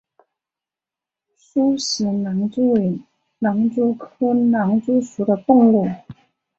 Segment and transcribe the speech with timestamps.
[1.35, 2.99] 苏氏狼蛛为
[3.37, 5.85] 狼蛛科狼蛛属的动物。